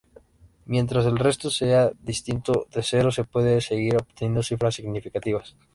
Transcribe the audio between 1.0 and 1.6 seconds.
el resto